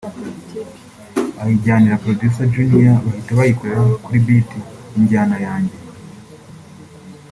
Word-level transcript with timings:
ayijyanira 1.41 2.01
producer 2.03 2.47
Junior 2.53 2.99
bahita 3.07 3.31
bayikorera 3.37 3.81
kuri 4.03 4.19
beat 4.25 4.49
(injyana) 4.97 5.35
yanjye 5.45 5.75